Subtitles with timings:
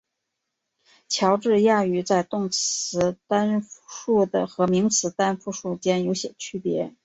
[1.09, 6.95] 乔治亚语在动词单复数和名词单复数间有些区别。